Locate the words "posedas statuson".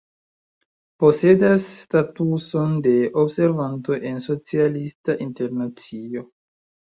1.01-2.73